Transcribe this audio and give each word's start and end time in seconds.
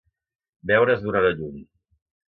Veure's 0.71 1.03
d'una 1.05 1.21
hora 1.23 1.33
lluny. 1.43 1.63